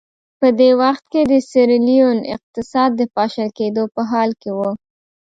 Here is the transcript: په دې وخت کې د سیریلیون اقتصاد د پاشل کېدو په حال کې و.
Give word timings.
په 0.39 0.47
دې 0.59 0.69
وخت 0.81 1.03
کې 1.11 1.21
د 1.31 1.33
سیریلیون 1.49 2.17
اقتصاد 2.35 2.89
د 2.95 3.01
پاشل 3.15 3.47
کېدو 3.59 3.83
په 3.95 4.01
حال 4.11 4.29
کې 4.41 4.51
و. 4.57 4.59